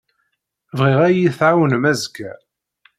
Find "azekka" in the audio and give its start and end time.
1.91-2.31